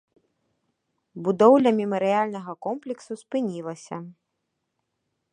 [1.25, 3.95] Будоўля мемарыяльнага комплексу спынілася.